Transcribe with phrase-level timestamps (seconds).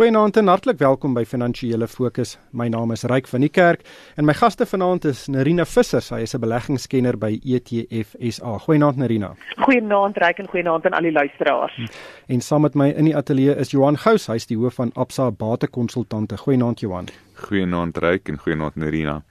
[0.00, 2.38] Goeienaand en hartlik welkom by Finansiële Fokus.
[2.56, 3.82] My naam is Ryk van die Kerk
[4.16, 6.00] en my gaste vanaand is Nerina Visser.
[6.00, 8.56] Sy is 'n beleggingskenner by ETF SA.
[8.64, 9.34] Goeienaand Nerina.
[9.58, 11.90] Goeienaand Ryk en goeienaand aan al die luisteraars.
[12.28, 15.30] En saam met my in die ateljee is Johan Gous, hy's die hoof van Absa
[15.30, 16.36] Batekonsultante.
[16.36, 17.08] Goeienaand Johan.
[17.34, 19.22] Goeienaand Ryk en goeienaand Nerina.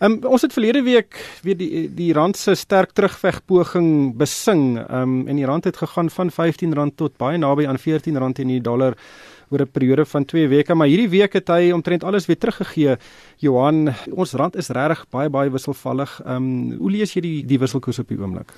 [0.00, 4.78] Ehm um, ons het verlede week weer die die rand se sterk terugvegpoging besing.
[4.78, 8.48] Ehm um, en die rand het gegaan van R15 tot baie naby aan R14 teen
[8.48, 8.94] die dollar
[9.50, 12.96] oor 'n periode van 2 weke, maar hierdie week het hy omtrent alles weer teruggegee.
[13.38, 16.20] Johan, ons rand is regtig baie baie wisselvallig.
[16.24, 18.52] Ehm um, hoe lees jy die die wisselkoers op die oomblik?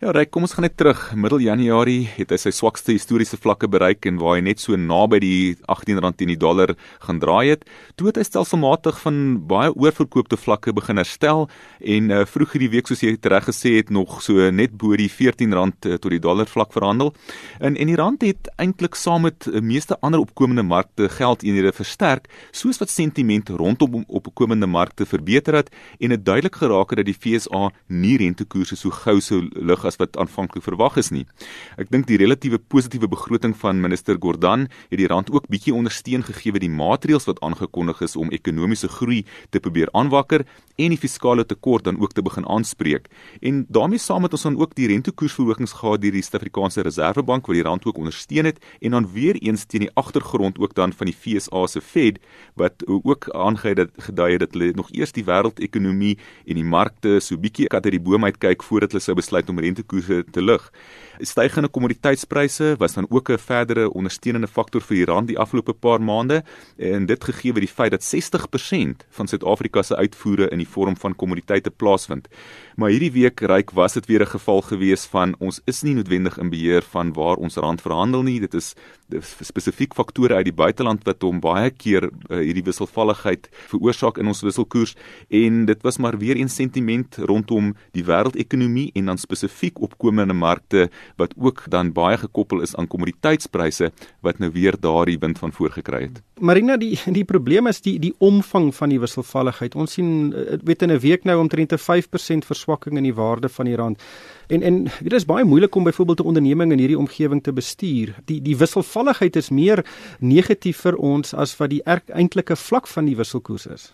[0.00, 1.00] Ja, Ryk, kom ons gaan net terug.
[1.18, 5.18] Middel Januarie het hy sy swakste historiese vlakke bereik en waar hy net so naby
[5.18, 7.64] die R18 teen die dollar gaan draai het.
[7.96, 11.48] Toe het hy stelselmatig van baie oorverkoopte vlakke begin herstel
[11.80, 15.08] en uh, vroeg hierdie week soos jy reg gesê het nog so net bo die
[15.10, 17.10] R14 uh, tot die dollar vlak verhandel.
[17.58, 21.72] En en die rand het eintlik saam met uh, meeste ander op opkomende markte geldeenhede
[21.74, 27.08] versterk, soos wat sentiment rondom opkomende markte verbeter het en dit duidelik geraak het dat
[27.08, 31.24] die FSA nie rentekoerse so gou sou lig as wat aanvanklik verwag is nie.
[31.74, 36.22] Ek dink die relatiewe positiewe begroting van minister Gordhan het die rand ook bietjie ondersteun
[36.22, 40.46] gegee met die maatreëls wat aangekondig is om ekonomiese groei te probeer aanwakker
[40.78, 43.10] en die fiskale tekort dan ook te begin aanspreek.
[43.42, 47.58] En daarmee saam het ons dan ook die rentekoersverhogings gehad deur die Suid-Afrikaanse Reservebank wat
[47.58, 50.92] die rand ook ondersteun het en dan weer eens teen die agter agtergrond ook dan
[50.92, 52.18] van die FSA se Fed
[52.54, 57.18] wat ook aangedui het gedui het dat hulle nog eers die wêreldekonomie en die markte
[57.20, 60.42] so bietjie kat uit die boom uit kyk voordat hulle sou besluit om rentekoerse te
[60.42, 60.64] lig.
[61.20, 66.00] Stygende kommoditeitspryse was dan ook 'n verdere ondersteunende faktor vir die rand die afgelope paar
[66.00, 66.44] maande
[66.76, 70.96] en dit gegee word die feit dat 60% van Suid-Afrika se uitvoere in die vorm
[70.96, 72.28] van kommoditeite plaasvind.
[72.76, 76.38] Maar hierdie week ryk was dit weer 'n geval gewees van ons is nie noodwendig
[76.38, 78.40] in beheer van waar ons rand verhandel nie.
[78.40, 78.74] Dit is
[79.42, 84.42] spesifiek faktore uit die buiteland wat hom baie keer uh, hierdie wisselvalligheid veroorsaak in ons
[84.42, 84.94] wisselkoers
[85.30, 90.90] en dit was maar weer 'n sentiment rondom die wêreldekonomie en dan spesifiek opkomende markte
[91.16, 96.00] wat ook dan baie gekoppel is aan kommoditeitspryse wat nou weer daardie wind van voorgekry
[96.02, 96.22] het.
[96.40, 99.74] Marina, die die probleem is die die omvang van die wisselvalligheid.
[99.74, 103.48] Ons sien eh, weet in 'n week nou omtrent 'n 5% verswakking in die waarde
[103.48, 104.02] van die rand.
[104.48, 108.14] En en dit is baie moeilik om byvoorbeeld 'n onderneming in hierdie omgewing te bestuur.
[108.24, 109.84] Die die wisselvalligheid is meer
[110.18, 113.92] negatief vir ons as wat die eintlike vlak van die wisselkoers is.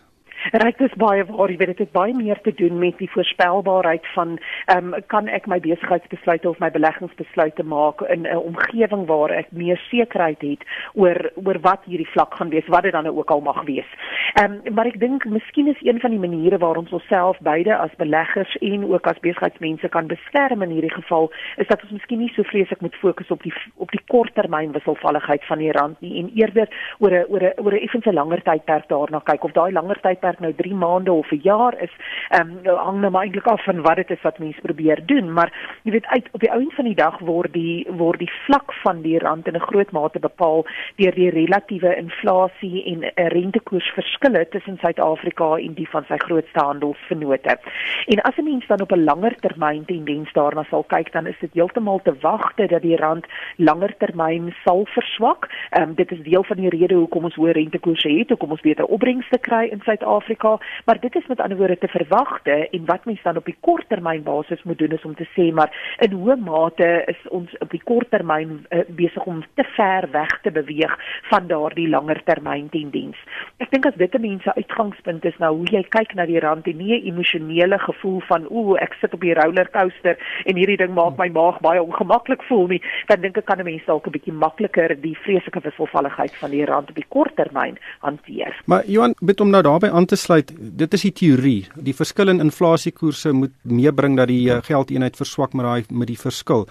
[0.52, 4.04] Ryk is baie waar, jy weet dit het baie meer te doen met die voorspelbaarheid
[4.12, 9.30] van ehm um, kan ek my besigheidsbesluite of my beleggingsbesluite maak in 'n omgewing waar
[9.30, 10.62] ek meer sekerheid het
[10.94, 13.88] oor oor wat hierdie vlak gaan wees, wat dit dan ook al mag wees.
[14.34, 17.76] Ehm um, maar ek dink miskien is een van die maniere waar ons onsself beide
[17.76, 22.18] as beleggers en ook as besigheidsmense kan beskerm in hierdie geval is dat ons miskien
[22.18, 26.18] nie so vreeslik moet fokus op die op die korttermyn wisselvalligheid van die rand nie
[26.20, 26.68] en eerder
[26.98, 30.33] oor 'n oor 'n oor 'n effense langer tydperk daarna kyk of daai langer tydperk
[30.34, 31.90] werk nou 3 maande of 'n jaar is,
[32.28, 35.52] ehm um, hang nou eintlik af van wat dit is wat mense probeer doen, maar
[35.82, 38.72] jy weet uit op die ou end van die dag word die word die vlak
[38.82, 44.48] van die rand in 'n groot mate bepaal deur die relatiewe inflasie en 'n rentekoersverskille
[44.48, 47.58] tussen Suid-Afrika en die van sy grootste handelsvennote.
[48.06, 51.38] En as 'n mens dan op 'n langer termyn tendens daarna sal kyk, dan is
[51.40, 55.48] dit heeltemal te wagte dat die rand langer termyn sal verswak.
[55.70, 58.60] Ehm um, dit is deel van die rede hoekom ons hoë rentekoerse het, hoekom ons
[58.60, 62.84] beter opbrengste kry in Suid-Afrika Suid-Afrika, maar dit is met ander woorde te verwagte en
[62.84, 66.12] wat mens dan op die korttermyn basis moet doen is om te sê maar in
[66.12, 70.96] hoe mate is ons op die korttermyn uh, besig om te ver weg te beweeg
[71.30, 73.16] van daardie langer termyn tendens.
[73.58, 76.40] Ek dink as dit 'n mens se uitgangspunt is nou hoe jy kyk na die
[76.40, 80.76] rand en nie 'n emosionele gevoel van ooh ek sit op die rollercoaster en hierdie
[80.76, 84.06] ding maak my maag baie ongemaklik voel nie, dan dink ek kan 'n mens dalk
[84.06, 88.62] 'n bietjie makliker die vreeslike wisselvalligheid van die rand op die korttermyn hanteer.
[88.66, 90.52] Maar Johan, bid om nou daarbey aan te te sluit,
[90.82, 91.60] dit is die teorie.
[91.86, 96.20] Die verskil in inflasiekoerse moet meebring dat die uh, geldeenheid verswak met daai met die
[96.20, 96.68] verskil.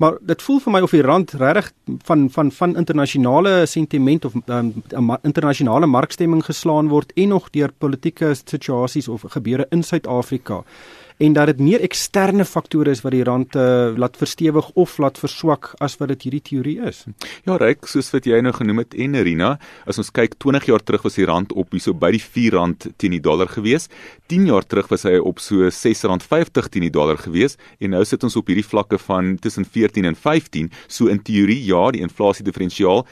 [0.00, 1.72] Maar dit voel vir my of die rand regtig
[2.08, 4.72] van van van internasionale sentiment of um,
[5.28, 10.62] internasionale markstemming geslaan word en nog deur politieke situasies of gebeure in Suid-Afrika
[11.20, 15.18] en dat dit meer eksterne faktore is wat die rand uh, laat verstewig of laat
[15.20, 17.02] verswak as wat dit hierdie teorie is.
[17.44, 19.50] Ja, reg, soos wat jy nou genoem het en Rina,
[19.84, 22.86] as ons kyk 20 jaar terug was die rand op hierso by die 4 rand
[22.96, 23.90] teen die dollar gewees.
[24.32, 27.92] 10 jaar terug was hy op so 6 rand 50 teen die dollar gewees en
[27.96, 30.72] nou sit ons op hierdie vlakke van tussen 14 en 15.
[30.88, 33.04] So in teorie ja, die inflasie diferensiaal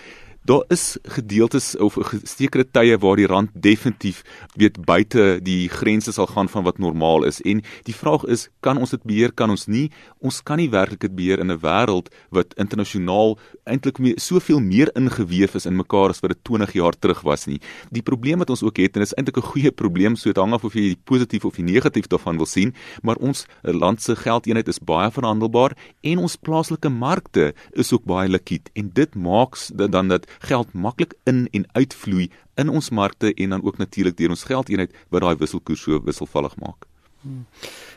[0.49, 4.23] daar is gedeeltes of gestekerde tye waar die rand definitief
[4.57, 7.43] weet buite die grense sal gaan van wat normaal is.
[7.45, 9.91] En die vraag is kan ons dit beheer kan ons nie?
[10.25, 14.91] Ons kan nie werklik dit beheer in 'n wêreld wat internasionaal eintlik me, soveel meer
[14.97, 17.61] ingeweef is in mekaar as wat dit 20 jaar terug was nie.
[17.91, 20.37] Die probleem wat ons ook het en dit is eintlik 'n goeie probleem so dit
[20.37, 24.03] hang af of jy die positief of die negatief daarvan wil sien maar ons land
[24.03, 29.15] se geldeenheid is baie verhandelbaar en ons plaaslike markte is ook baie likwid en dit
[29.15, 29.57] maak
[29.91, 34.35] dan dat geld maklik in en uitvloei in ons markte en dan ook natuurlik deur
[34.35, 36.88] ons geldeenheid wat daai wisselkoers so wisselvallig maak.
[37.23, 37.47] Hmm.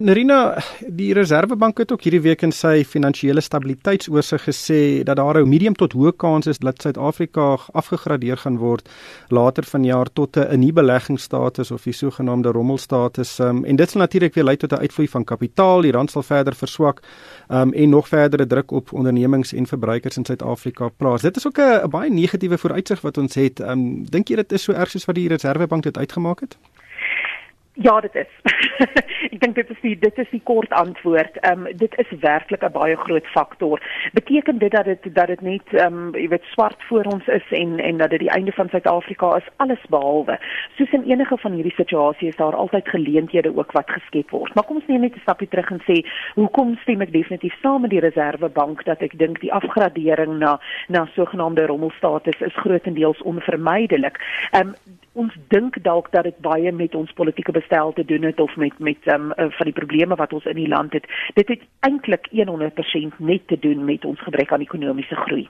[0.01, 0.57] Nerina,
[0.89, 5.75] die Reserwebank het ook hierdie week in sy finansiële stabiliteitsoorsig gesê dat daar 'n medium
[5.77, 8.89] tot hoë kans is dat Suid-Afrika afgegradeer gaan word
[9.29, 13.39] later vanjaar tot 'n nuwe beleggingsstatus of die sogenaamde rommelstatus.
[13.39, 16.23] Um, en dit sal natuurlik weer lei tot 'n uitvloei van kapitaal, die rand sal
[16.23, 17.01] verder verswak
[17.49, 21.21] um, en nog verdere druk op ondernemings en verbruikers in Suid-Afrika plaas.
[21.21, 23.59] Dit is ook 'n baie negatiewe vooruitsig wat ons het.
[23.59, 26.57] Um, Dink jy dit is so erg soos wat die Reserwebank dit uitgemaak het?
[27.73, 28.27] Ja, dit is.
[29.31, 31.37] ek dink dit is die dit is die kort antwoord.
[31.39, 33.79] Ehm um, dit is werklik 'n baie groot faktor.
[34.13, 37.47] Beteken dit dat dit dat dit net ehm um, jy weet swart voor ons is
[37.49, 40.39] en en dat dit die einde van Suid-Afrika is alles behalwe.
[40.75, 44.53] Soos in enige van hierdie situasies is daar altyd geleenthede ook wat geskep word.
[44.55, 46.03] Maar kom ons neem net 'n stapie terug en sê,
[46.35, 51.07] hoekom stem ek definitief saam met die Reserwebank dat ek dink die afgradering na na
[51.15, 54.19] sogenaamde rommelstatus is grootendeels onvermydelik.
[54.51, 54.75] Ehm um,
[55.13, 58.79] ons dink dalk dat dit baie met ons politieke bestel te doen het of met
[58.79, 61.07] met um, uh, van die probleme wat ons in die land het.
[61.33, 65.49] Dit het eintlik 100% net te doen met ons gebrek aan ekonomiese groei.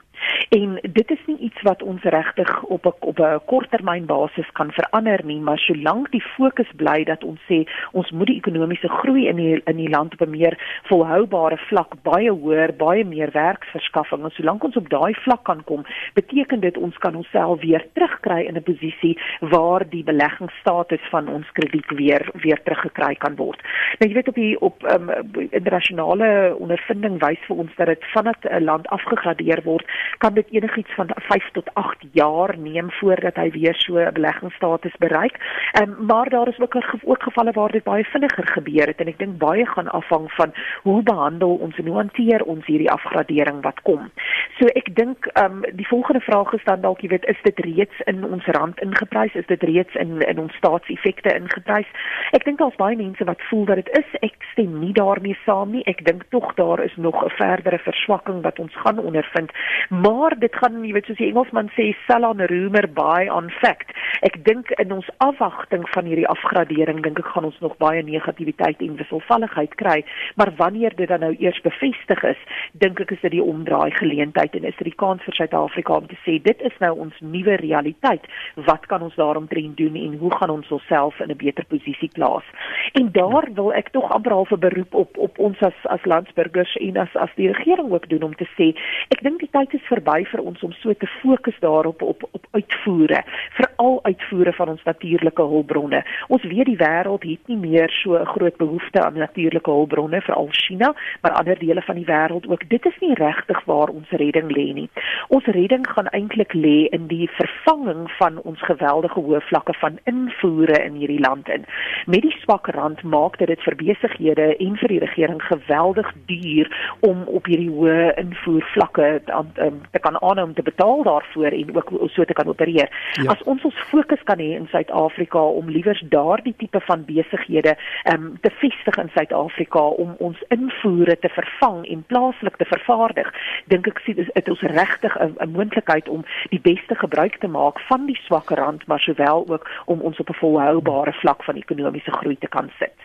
[0.50, 5.25] En dit is nie iets wat ons regtig op 'n op 'n korttermynbasis kan verander
[5.25, 9.36] nie, maar solank die fokus bly dat ons sê ons moet die ekonomiese groei in
[9.36, 14.31] die in die land op 'n meer volhoubare vlak baie hoër, baie meer werksverskaffing, en
[14.31, 18.56] solank ons op daai vlak kan kom, beteken dit ons kan onsself weer terugkry in
[18.56, 19.18] 'n posisie
[19.53, 23.62] waar die beleggingsstatus van ons krediet weer weer teruggekry kan word.
[24.00, 25.09] Nou jy weet op die op um,
[25.50, 29.86] internasionale ondervinding wys vir ons dat dit vandat 'n land afgegradeer word,
[30.18, 34.95] kan dit enigiets van 5 tot 8 jaar neem voordat hy weer so 'n beleggingsstatus
[35.00, 35.36] bereik.
[35.81, 39.18] Um, maar daar is ook ook gevalle waar dit baie vinniger gebeur het en ek
[39.18, 43.81] dink baie gaan afhang van hoe behandel ons en hoe hanteer ons hierdie afgradering wat
[43.81, 44.12] kom.
[44.59, 48.01] So ek dink um, die volgende vraag is dan dalk jy weet is dit reeds
[48.06, 51.90] in ons rand ingeprys is dit reeds in in ons staatseffekte ingeprys.
[52.38, 54.18] Ek dink daar's baie mense wat voel dat dit is.
[54.22, 55.84] Ek stem nie daarmee saam nie.
[55.90, 59.52] Ek dink tog daar is nog 'n verdere verswakking wat ons gaan ondervind.
[59.90, 63.92] Maar dit gaan, jy weet, soos die Engelsman sê, sell on rumor buy on fact.
[64.22, 68.82] Ek dink in ons afwagting van hierdie afgradering dink ek gaan ons nog baie negativiteit
[68.82, 70.04] en wisselvalligheid kry,
[70.36, 72.42] maar wanneer dit dan nou eers bevestig is,
[72.74, 76.08] dink ek is dit die omdraai geleentheid en is dit die kans vir Suid-Afrika om
[76.08, 78.28] te sê dit is nou ons nuwe realiteit.
[78.70, 82.44] Wat kan ons daaromtrent doen en hoe gaan ons onsself in 'n beter posisie plaas.
[82.92, 86.75] En daar wil ek tog amper half 'n beroep op op ons as as landsburgers
[86.75, 88.68] en as as die regering ook doen om te sê
[89.07, 92.45] ek dink die tyd is verby vir ons om so te fokus daarop op op
[92.51, 96.04] uitvoere, veral uitvoere van ons natuurlike hulpbronne.
[96.28, 100.48] Ons weet die wêreld het nie meer so 'n groot behoefte aan natuurlike hulpbronne veral
[100.51, 102.69] China, maar ander dele van die wêreld ook.
[102.69, 104.89] Dit is nie regtig waar ons redding lê nie.
[105.28, 110.77] Ons redding gaan eintlik lê in die vervanging van ons geweldige hoë vlakke van invoere
[110.83, 111.65] in hierdie land in.
[112.06, 116.69] Met die swak rand maak dit dit vir besighede en vir die regering geweldig duur
[117.07, 121.57] om op hierdie hoë invoer vlakke te, um, te kan aanhou om te betaal daarvoor
[121.57, 122.89] en ook so te kan opereer.
[123.21, 123.31] Ja.
[123.35, 127.75] As ons ons fokus kan hê in Suid-Afrika om liewers daardie tipe van besighede
[128.13, 133.30] um, te vestig in Suid-Afrika om ons invoere te vervang en plaaslik te vervaardig,
[133.73, 138.06] dink ek sien dit is regtig 'n moontlikheid om die beste gebruik te maak van
[138.06, 142.37] die swak rand maar sowel ook om ons op 'n volhoubare vlak van ekonomiese groei
[142.39, 142.95] te kan sit.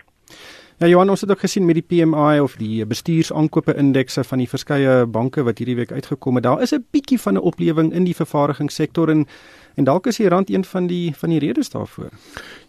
[0.79, 4.49] Ja Johan, ons het ook gesien met die PMI of die bestuursaankope indekse van die
[4.49, 6.45] verskeie banke wat hierdie week uitgekom het.
[6.45, 9.27] Daar is 'n bietjie van 'n oplewing in die vervaardigingssektor en
[9.77, 12.09] En dalk is die rand een van die van die redes daarvoor.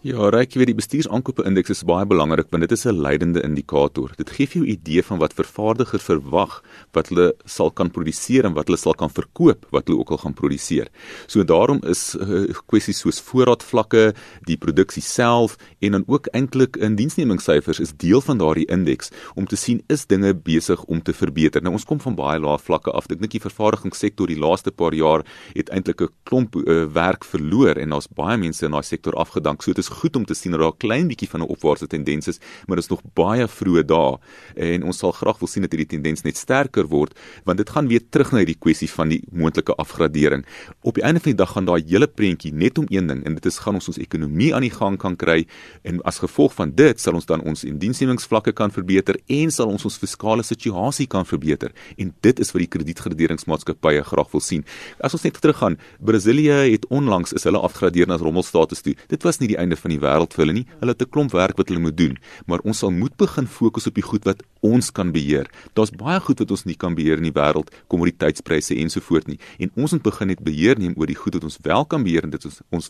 [0.06, 3.42] Ja, reik jy weet die bestuursaankope indeks is baie belangrik want dit is 'n leidende
[3.42, 4.12] indikator.
[4.16, 6.62] Dit gee vir jou 'n idee van wat vervaardigers verwag
[6.94, 10.18] wat hulle sal kan produseer en wat hulle sal kan verkoop wat hulle ook al
[10.18, 10.88] gaan produseer.
[11.26, 14.14] So daarom is uh, kwessies soos voorraadvlakke,
[14.46, 19.48] die produksie self en dan ook eintlik in diensnemingssyfers is deel van daardie indeks om
[19.48, 21.62] te sien is dinge besig om te verbeter.
[21.62, 23.10] Nou ons kom van baie lae vlakke af.
[23.10, 25.26] Ek dink die vervaardigingssektor die laaste paar jaar
[25.56, 29.64] het eintlik 'n klomp uh, werk verloor en daar's baie mense in daai sektor afgedank.
[29.64, 31.48] So dit is dis goed om te sien dat daar 'n klein bietjie van 'n
[31.48, 34.20] opwaartse tendens is, maar dit is nog baie vroeg daar
[34.56, 37.88] en ons sal graag wil sien dat hierdie tendens net sterker word want dit gaan
[37.88, 40.46] weer terug na hierdie kwessie van die moontlike afgradering.
[40.82, 43.34] Op die einde van die dag gaan daai hele prentjie net om een ding en
[43.34, 45.46] dit is gaan ons ons ekonomie aan die gang kan kry
[45.84, 49.86] en as gevolg van dit sal ons dan ons indiensnemingsvlakke kan verbeter en sal ons
[49.86, 54.66] ons fiskale situasie kan verbeter en dit is wat die kredietgraderingsmaatskappye graag wil sien.
[55.00, 58.96] As ons net teruggaan, Brasilië het onlangs is hulle afgradeer na rommelstatus toe.
[59.08, 60.66] Dit was nie die einde van die wêreld vir hulle nie.
[60.80, 63.88] Hulle het 'n klomp werk wat hulle moet doen, maar ons sal moet begin fokus
[63.88, 65.50] op die goed wat ons kan beheer.
[65.74, 69.40] Daar's baie goed wat ons nie kan beheer in die wêreld, kommoditeitspryse ensovoorts nie.
[69.60, 72.24] En ons moet begin net beheer neem oor die goed wat ons wel kan beheer
[72.24, 72.90] en dit is ons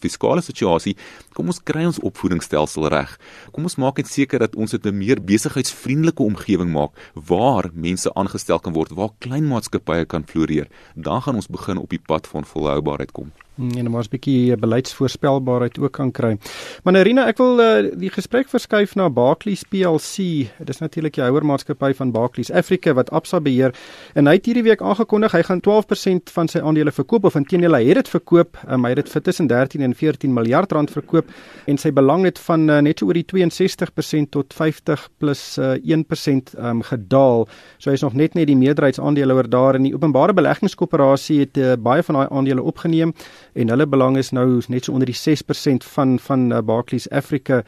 [0.00, 0.96] fiskale situasie.
[1.34, 3.18] Kom ons kry ons opvoedingsstelsel reg.
[3.52, 8.12] Kom ons maak net seker dat ons dit 'n meer besigheidsvriendelike omgewing maak waar mense
[8.14, 10.68] aangestel kan word, waar klein maatskappye kan floreer.
[10.94, 13.32] Dan gaan ons begin op die pad van volhoubaarheid kom.
[13.58, 16.38] En maar 'n bietjie beleidsvoorspelbaarheid ook kan kry.
[16.82, 20.46] Maar Nerina, ek wil uh, die gesprek verskuif na Barclays PLC.
[20.58, 23.74] Dit is natuurlik die houermaatskappy van Barclays Africa wat Absa beheer.
[24.14, 27.74] En hy het hierdie week aangekondig hy gaan 12% van sy aandele verkoop of intendeel
[27.74, 28.58] hy het dit verkoop.
[28.70, 31.26] Um, hy het dit vir tussen 13 en 14 miljard rand verkoop
[31.66, 35.74] en sy belang het van uh, net so oor die 62% tot 50 plus uh,
[35.82, 37.48] 1% um, gedaal.
[37.78, 41.74] So hy is nog net net die meerderheidsaandeelhouer daar in die openbare beleggingskoöperasie het uh,
[41.74, 43.14] baie van daai aandele opgeneem
[43.52, 47.62] en hulle belang is nou net so onder die 6% van van uh, Barclays Africa.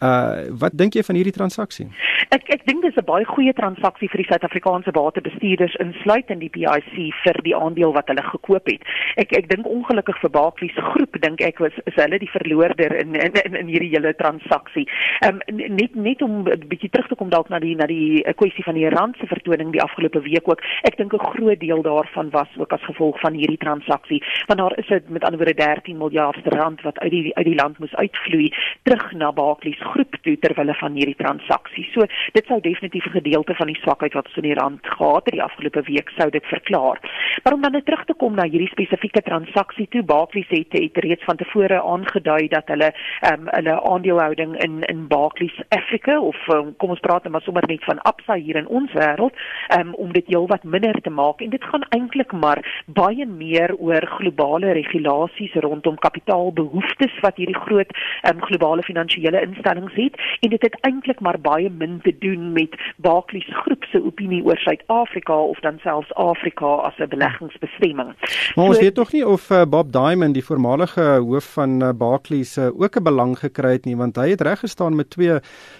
[0.00, 1.90] Uh wat dink jy van hierdie transaksie?
[2.30, 6.48] Ek ek dink dis 'n baie goeie transaksie vir die Suid-Afrikaanse batebestuurders insluit in die
[6.48, 8.80] PIC vir die aandeel wat hulle gekoop het.
[9.16, 13.14] Ek ek dink ongelukkig vir Barclays groep dink ek was is hulle die verloorder in
[13.14, 14.86] in in, in hierdie hele transaksie.
[15.20, 18.22] Ehm um, net net om 'n bietjie terug te kom dalk na die na die
[18.24, 20.62] eh, kwessie van die rand se vertoning die afgelope week ook.
[20.88, 24.22] Ek dink 'n groot deel daarvan was ook as gevolg van hierdie transaksie.
[24.46, 27.60] Want daar is dit met ander woorde 13 miljard rand wat uit die uit die
[27.62, 31.86] land moes uitvloei terug na Barclays groep toe terwyl hulle van hierdie transaksie.
[31.94, 35.24] So dit sou definitief 'n gedeelte van die swakheid wat ons in die rand gehad
[35.24, 36.98] het die afgelope week sou dit verklaar.
[37.42, 40.96] Maar om dan net terug te kom na hierdie spesifieke transaksie toe, Barclays het, het
[40.96, 46.36] reeds van tevore aangedui dat hulle ehm um, hulle aandelehouding in in Barclays Africa of
[46.48, 49.34] um, kom ons praat maar sommer net van Absa hier in ons wêreld,
[49.68, 53.76] ehm um, om dit heelwat minder te maak en dit gaan eintlik maar baie meer
[53.76, 57.90] oor globale regulasies rondom kapitaalbehoeftes wat hierdie groot
[58.22, 62.52] ehm um, globale finansiële instellings het en dit het eintlik maar baie min te doen
[62.52, 68.14] met Barclays groep se opinie oor Suid-Afrika of dan selfs Afrika as 'n beleggingsbestemming.
[68.54, 71.88] Maar ons so, weet tog nie of uh, Bob Diamond, die voormalige hoof van uh,
[71.94, 75.38] Barclays, uh, ook 'n belang gekry het nie, want hy het reg gestaan met twee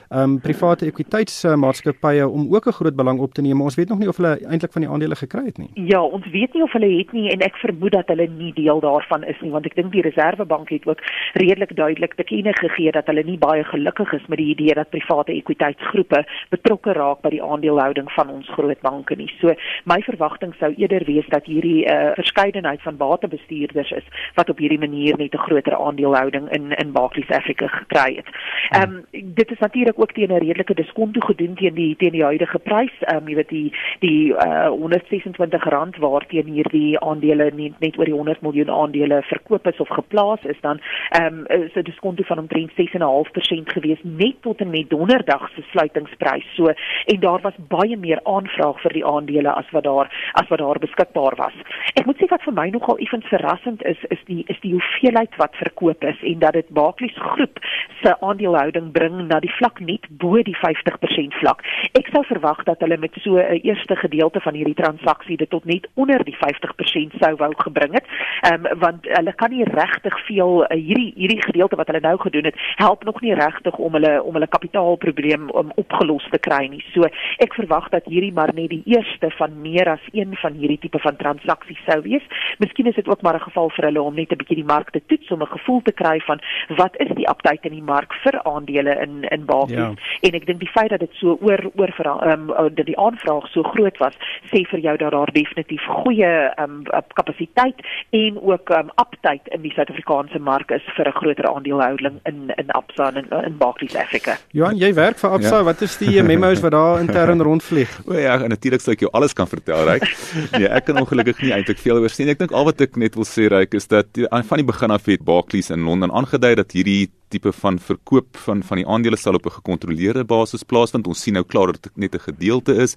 [0.09, 3.61] um, private ekwiteitsmaatskappye om ook 'n groot belang op te neem.
[3.63, 5.71] Ons weet nog nie of hulle eintlik van die aandele gekry het nie.
[5.75, 8.81] Ja, ons weet nie of hulle het nie en ek vermoed dat hulle nie deel
[8.81, 11.01] daarvan is nie, want ek dink die Reservebank het ook
[11.33, 14.91] redelik duidelik te kenne gegee dat hulle nie baie gelukkig is met die idee dat
[14.91, 19.29] private ekwiteitsgroepe betrokke raak by die aandelehouding van ons groot banke nie.
[19.41, 19.55] So
[19.85, 24.79] my verwagting sou eerder wees dat hierdie uh, verskeidenheid van batebestuurders is wat op hierdie
[24.79, 28.29] manier net 'n groter aandelehouding in in Barclays Africa gekry het.
[28.71, 29.05] Ehm um,
[29.35, 32.95] dit is natuurlik ook teen 'n redelike diskonto gedoen teen die teen die huidige prys.
[33.01, 38.05] Ehm um, jy weet die die uh, 126 rand waarteen hierdie aandele net net oor
[38.05, 40.81] die 100 miljoen aandele verkoop is of geplaas is dan
[41.11, 45.63] ehm um, is 'n diskonto van omtrent 6.5% gewees net tot en met donderdag se
[45.71, 46.47] sluitingsprys.
[46.55, 46.73] So
[47.07, 50.79] en daar was baie meer aanvraag vir die aandele as wat daar as wat daar
[50.79, 51.57] beskikbaar was.
[51.95, 55.37] Ek moet sê wat vir my nogal effens verrassend is is die is die hoeveelheid
[55.43, 57.59] wat verkoop is en dat dit Barclays groep
[58.03, 61.65] se aandelehouding bring na die vlak net bo die 50% vlak.
[61.99, 65.65] Ek sou verwag dat hulle met so 'n eerste gedeelte van hierdie transaksie dit tot
[65.65, 68.07] net onder die 50% sou wou gebring het.
[68.43, 72.19] Ehm um, want hulle kan nie regtig veel uh, hierdie hierdie gedeelte wat hulle nou
[72.19, 76.69] gedoen het help nog nie regtig om hulle om hulle kapitaalprobleem um, opgelos te kry
[76.69, 76.83] nie.
[76.95, 77.07] So
[77.39, 80.99] ek verwag dat hierdie maar net die eerste van meer as een van hierdie tipe
[80.99, 82.25] van transaksies sou wees.
[82.59, 84.91] Miskien is dit ook maar 'n geval vir hulle om net 'n bietjie die mark
[84.91, 86.41] te toets om 'n gevoel te kry van
[86.77, 89.77] wat is die aptyd in die mark vir aandele in in Bakies.
[89.77, 89.95] Ja.
[90.21, 93.49] En ek dink die feit dat dit so oor oor ehm um, dat die aanvraag
[93.49, 94.15] so groot was,
[94.51, 97.79] sê vir jou dat daar definitief goeie ehm um, kapasiteit
[98.11, 102.53] en ook ehm um, aptyd in die Suid-Afrikaanse mark is vir 'n groter aandelehouding in
[102.57, 104.39] in Absa en in, in Barclays Africa.
[104.55, 105.67] Johan, jy werk vir Absa, ja.
[105.67, 107.93] wat is die memos wat daar intern rondvlieg?
[108.07, 110.07] O ja, natuurlik sou ek jou alles kan vertel, Ryk.
[110.55, 112.35] Nee, ek kan ongelukkig nie eintlik veel oor sê nie.
[112.37, 115.09] Ek dink al wat ek net wil sê, Ryk, is dat van die begin af
[115.11, 119.39] het Barclays in Londen aangedui dat hierdie tipe van verkoop van van die aandele sal
[119.39, 121.07] op 'n gekontroleerde basis plaasvind.
[121.07, 122.97] Ons sien nou klaar dat dit net 'n gedeelte is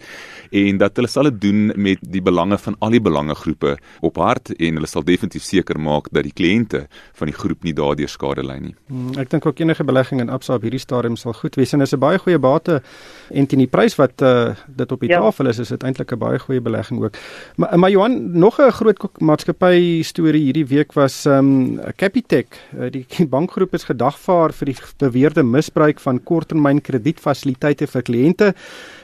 [0.51, 4.53] en dat hulle sal dit doen met die belange van al die belangegroepe op hart
[4.55, 8.43] en hulle sal definitief seker maak dat die kliënte van die groep nie daardeur skade
[8.43, 8.75] ly nie.
[8.87, 11.81] Hmm, ek dink ook enige belegging in Absa op hierdie stadium sal goed wees en
[11.81, 12.81] is 'n baie goeie bate
[13.29, 15.19] en teen die prys wat uh, dit op die ja.
[15.19, 17.15] tafel is, is dit eintlik 'n baie goeie belegging ook.
[17.55, 22.47] Maar maar Johan, nog 'n groot maatskappy storie hierdie week was ehm um, Capitec.
[22.77, 23.83] Uh, die bankgroep is
[24.23, 28.53] gedagvaar vir die beweerde misbruik van korttermyn kredietfasiliteite vir kliënte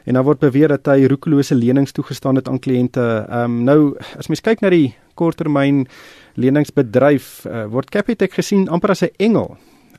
[0.06, 3.26] en dan word beweer dat hy roekelose lenings toegestaan het aan kliënte.
[3.28, 5.88] Ehm um, nou as mens kyk na die korttermyn
[6.36, 9.58] leningsbedryf, uh, word Capitec gesien amper as 'n engel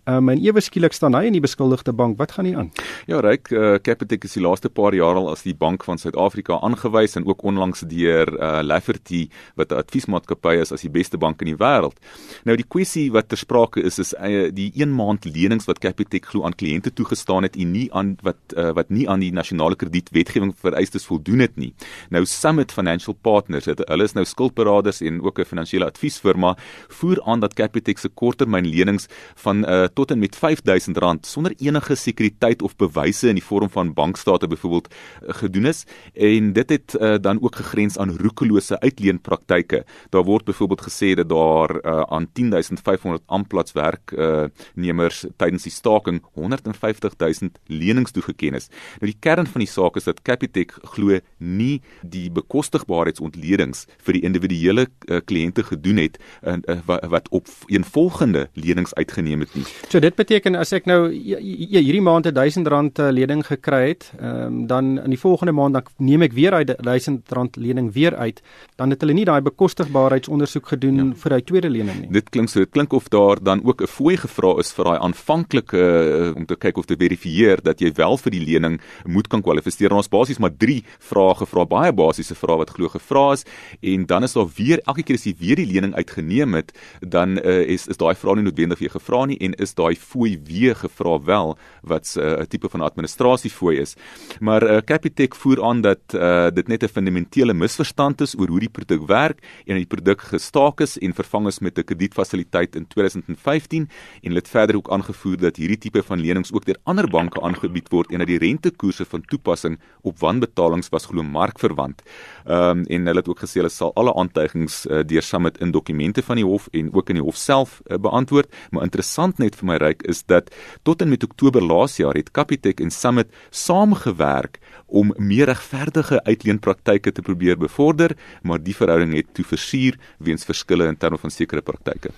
[0.09, 2.17] Um, en ewe skielik staan hy in die beskuldigde bank.
[2.19, 2.71] Wat gaan nie aan?
[3.11, 6.57] Ja, Ryk uh, Capitec is die laaste paar jaar al as die bank van Suid-Afrika
[6.65, 9.27] aangewys en ook onlangs deur uh, Lafferty
[9.61, 12.01] wat 'n adviesmaatskappy is as die beste bank in die wêreld.
[12.49, 16.25] Nou die kwessie wat ter sprake is is uh, die 1 maand lenings wat Capitec
[16.33, 19.77] glo aan kliënte toegestaan het en nie aan wat uh, wat nie aan die nasionale
[19.77, 21.75] kredietwetgewing vereistes voldoen het nie.
[22.09, 26.57] Nou Summit Financial Partners, het, hulle is nou skuldberaders en ook 'n finansiële adviesfirma,
[26.89, 31.95] voer aan dat Capitec se korttermyn lenings van uh, tot en met R5000 sonder enige
[31.95, 36.97] sekuriteit of bewyse in die vorm van bankstate byvoorbeeld eh, gedoen is en dit het
[37.01, 39.85] uh, dan ook gegrens aan roekelose uitleenpraktyke.
[40.11, 47.59] Daar word byvoorbeeld gesê dat daar uh, aan 10500 aanplaaswerknemers uh, tydens die staking 150000
[47.67, 48.69] lenings toegeken is.
[49.01, 54.25] Nou die kern van die saak is dat Capitec glo nie die bekostigbaarheidsontledings vir die
[54.27, 59.67] individuele uh, kliënte gedoen het uh, uh, wat op eenvolgende lenings uitgeneem het nie.
[59.89, 63.43] So dit beteken as ek nou ja, ja, hierdie maand 'n 1000 rand eh, lening
[63.47, 67.57] gekry het, um, dan in die volgende maand dan neem ek weer uit 1000 rand
[67.57, 68.43] lening weer uit,
[68.77, 71.15] dan het hulle nie daai bekostigbaarheidsondersoek gedoen ja.
[71.15, 72.11] vir daai tweede lening nie.
[72.13, 74.99] Dit klink so, dit klink of daar dan ook 'n fooi gevra is vir daai
[74.99, 79.29] aanvanklike uh, om te kyk of te verifieer dat jy wel vir die lening moet
[79.29, 79.93] kan kwalifiseer.
[79.93, 83.45] Ons basies maar 3 vrae gevra, baie basiese vrae wat glo gevra is
[83.81, 87.39] en dan is daar weer elke keer as jy weer die lening uitgeneem het, dan
[87.39, 90.77] uh, is is daai vrae nie noodwendig weer gevra nie en is daai fooi weer
[90.77, 93.97] gevra wel wat 'n uh, tipe van administrasiefooi is.
[94.41, 98.61] Maar uh, Capitec voer aan dat uh, dit net 'n fundamentele misverstand is oor hoe
[98.61, 102.77] die produk werk en dat die produk gestaak is en vervang is met 'n kredietfasiliteit
[102.77, 103.89] in 2015
[104.23, 107.89] en het verder ook aangevoer dat hierdie tipe van lenings ook deur ander banke aangebied
[107.89, 112.03] word en dat die rentekoerse van toepassing op wanbetalings was glo markverwant.
[112.45, 115.71] Ehm um, en hulle het ook gesê hulle sal alle aantuigings uh, deur Summit in
[115.71, 119.57] dokumente van die hof en ook in die hof self uh, beantwoord, maar interessant net
[119.61, 120.51] vir my ryk is dat
[120.89, 127.13] tot en met Oktober laas jaar het Capitec en Summit saamgewerk om meer regverdige uitleenpraktyke
[127.13, 131.63] te probeer bevorder, maar die verhouding het toe versuur weens verskille in terme van sekere
[131.63, 132.11] praktyke.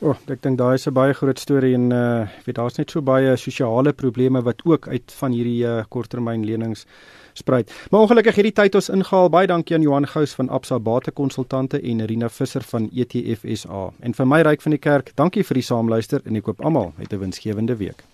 [0.00, 2.90] O, oh, ek dink daai is 'n baie groot storie en uh weet daar's net
[2.90, 6.86] so baie sosiale probleme wat ook uit van hierdie uh, korttermynlenings
[7.32, 7.72] spruit.
[7.90, 9.30] Maar ongelukkig hierdie tyd ons ingehaal.
[9.30, 13.90] Baie dankie aan Johan Gous van Absa Batekonsultante en Rina Visser van ETF SA.
[14.00, 16.92] En vir my ryk van die kerk, dankie vir die saamluister en ek koop almal
[16.98, 18.10] 'n winsgewende week.